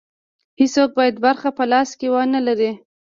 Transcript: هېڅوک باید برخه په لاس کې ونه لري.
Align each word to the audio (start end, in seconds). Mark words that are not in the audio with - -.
هېڅوک 0.59 0.89
باید 0.97 1.15
برخه 1.25 1.49
په 1.57 1.63
لاس 1.71 1.89
کې 1.99 2.07
ونه 2.13 2.39
لري. 2.47 2.71